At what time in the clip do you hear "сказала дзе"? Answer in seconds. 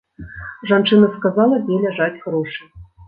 1.17-1.77